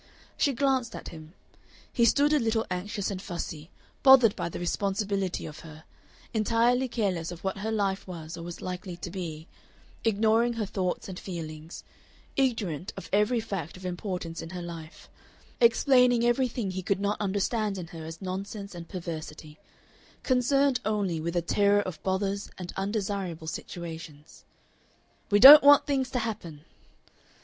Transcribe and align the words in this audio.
She 0.35 0.53
glanced 0.53 0.95
at 0.95 1.09
him. 1.09 1.35
He 1.93 2.05
stood 2.05 2.33
a 2.33 2.39
little 2.39 2.65
anxious 2.71 3.11
and 3.11 3.21
fussy, 3.21 3.69
bothered 4.01 4.35
by 4.35 4.49
the 4.49 4.57
responsibility 4.57 5.45
of 5.45 5.59
her, 5.59 5.83
entirely 6.33 6.87
careless 6.87 7.29
of 7.31 7.43
what 7.43 7.59
her 7.59 7.71
life 7.71 8.07
was 8.07 8.35
or 8.35 8.41
was 8.41 8.63
likely 8.63 8.97
to 8.97 9.11
be, 9.11 9.47
ignoring 10.03 10.53
her 10.53 10.65
thoughts 10.65 11.07
and 11.07 11.19
feelings, 11.19 11.83
ignorant 12.35 12.91
of 12.97 13.11
every 13.13 13.39
fact 13.39 13.77
of 13.77 13.85
importance 13.85 14.41
in 14.41 14.49
her 14.49 14.61
life, 14.63 15.07
explaining 15.59 16.25
everything 16.25 16.71
he 16.71 16.81
could 16.81 16.99
not 16.99 17.21
understand 17.21 17.77
in 17.77 17.85
her 17.89 18.03
as 18.03 18.23
nonsense 18.23 18.73
and 18.73 18.89
perversity, 18.89 19.59
concerned 20.23 20.79
only 20.83 21.21
with 21.21 21.35
a 21.35 21.43
terror 21.43 21.81
of 21.81 22.01
bothers 22.01 22.49
and 22.57 22.73
undesirable 22.75 23.45
situations. 23.45 24.45
"We 25.29 25.37
don't 25.39 25.61
want 25.61 25.85
things 25.85 26.09
to 26.09 26.17
happen!" 26.17 26.61